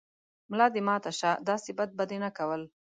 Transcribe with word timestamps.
ملا 0.51 0.67
دې 0.73 0.81
ماته 0.87 1.11
شۀ، 1.19 1.31
داسې 1.49 1.69
بد 1.77 1.89
به 1.97 2.03
دې 2.09 2.17
نه 2.23 2.29
کول 2.37 2.61